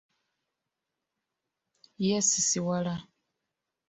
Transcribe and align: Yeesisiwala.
Yeesisiwala. 2.05 2.95